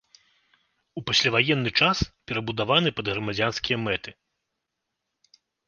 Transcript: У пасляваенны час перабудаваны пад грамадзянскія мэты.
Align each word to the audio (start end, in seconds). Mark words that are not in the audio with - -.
У 1.01 1.03
пасляваенны 1.09 1.69
час 1.83 1.97
перабудаваны 2.31 2.89
пад 3.03 3.13
грамадзянскія 3.13 3.77
мэты. 3.85 4.17